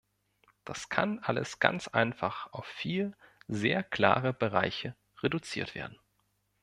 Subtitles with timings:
[0.65, 3.13] Das kann alles ganz einfach auf vier
[3.47, 5.99] sehr klare Bereiche reduziert werden.